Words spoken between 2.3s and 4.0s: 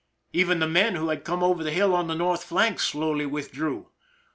flank slowly withdrew.